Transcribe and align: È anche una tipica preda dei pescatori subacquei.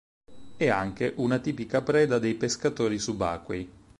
È 0.57 0.67
anche 0.67 1.13
una 1.17 1.37
tipica 1.37 1.83
preda 1.83 2.17
dei 2.17 2.33
pescatori 2.33 2.97
subacquei. 2.97 3.69